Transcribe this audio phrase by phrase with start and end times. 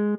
[0.00, 0.16] Halo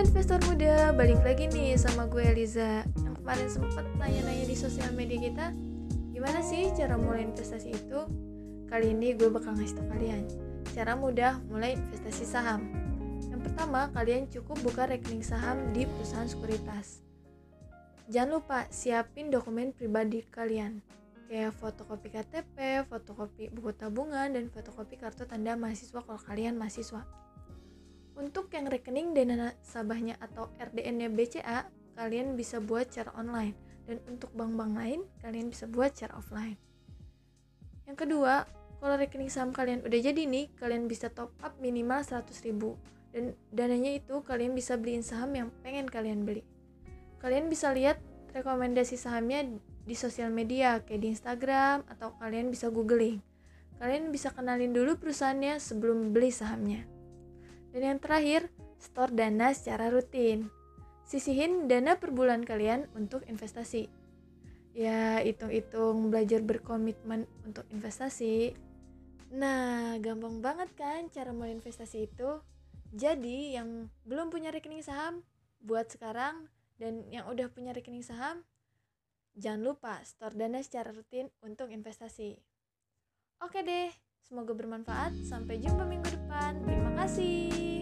[0.00, 2.88] investor muda, balik lagi nih sama gue Eliza.
[3.04, 5.52] Yang kemarin sempet nanya-nanya di sosial media kita
[6.16, 8.00] Gimana sih cara mulai investasi itu?
[8.72, 10.24] Kali ini gue bakal ngasih tau kalian
[10.72, 12.64] Cara mudah mulai investasi saham.
[13.28, 17.04] Yang pertama, kalian cukup buka rekening saham di perusahaan sekuritas.
[18.08, 20.80] Jangan lupa siapin dokumen pribadi kalian
[21.28, 27.04] Kayak fotokopi KTP, fotokopi buku tabungan, dan fotokopi kartu tanda mahasiswa kalau kalian mahasiswa
[28.18, 33.54] untuk yang rekening dana nasabahnya atau RDN-nya BCA, kalian bisa buat cara online.
[33.86, 36.58] Dan untuk bank-bank lain, kalian bisa buat cara offline.
[37.86, 38.44] Yang kedua,
[38.82, 42.74] kalau rekening saham kalian udah jadi nih, kalian bisa top up minimal 100 ribu.
[43.14, 46.42] Dan dananya itu kalian bisa beliin saham yang pengen kalian beli.
[47.22, 49.44] Kalian bisa lihat rekomendasi sahamnya
[49.88, 53.24] di sosial media, kayak di Instagram, atau kalian bisa googling.
[53.78, 56.84] Kalian bisa kenalin dulu perusahaannya sebelum beli sahamnya.
[57.70, 60.50] Dan yang terakhir, store dana secara rutin.
[61.08, 63.88] Sisihin dana per bulan kalian untuk investasi.
[64.76, 68.52] Ya, hitung-hitung belajar berkomitmen untuk investasi.
[69.32, 72.40] Nah, gampang banget kan cara mulai investasi itu?
[72.92, 75.20] Jadi, yang belum punya rekening saham,
[75.60, 76.48] buat sekarang.
[76.78, 78.46] Dan yang udah punya rekening saham,
[79.34, 82.38] jangan lupa store dana secara rutin untuk investasi.
[83.42, 83.90] Oke deh,
[84.22, 85.14] semoga bermanfaat.
[85.26, 86.62] Sampai jumpa minggu depan.
[86.62, 87.77] Terima kasih.